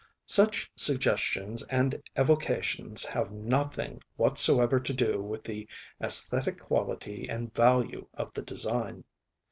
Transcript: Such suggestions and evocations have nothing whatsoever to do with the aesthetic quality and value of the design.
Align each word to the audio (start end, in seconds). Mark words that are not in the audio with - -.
Such 0.25 0.71
suggestions 0.75 1.61
and 1.69 2.01
evocations 2.17 3.05
have 3.05 3.31
nothing 3.31 4.01
whatsoever 4.15 4.79
to 4.79 4.93
do 4.93 5.21
with 5.21 5.43
the 5.43 5.67
aesthetic 6.03 6.59
quality 6.59 7.27
and 7.29 7.53
value 7.53 8.07
of 8.15 8.31
the 8.31 8.41
design. 8.41 9.03